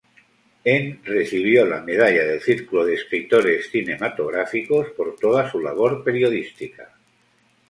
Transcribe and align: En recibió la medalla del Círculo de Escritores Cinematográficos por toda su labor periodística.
En 0.63 0.99
recibió 1.05 1.63
la 1.63 1.81
medalla 1.81 2.23
del 2.25 2.41
Círculo 2.41 2.83
de 2.85 2.95
Escritores 2.95 3.69
Cinematográficos 3.69 4.89
por 4.97 5.15
toda 5.15 5.47
su 5.51 5.59
labor 5.59 6.03
periodística. 6.03 6.95